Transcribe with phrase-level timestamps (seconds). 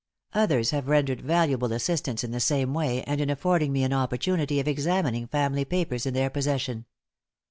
[0.33, 4.59] Others have rendered valuable assistance in the same way, and in affording me an opportunity
[4.59, 6.85] of examining family papers in their possession.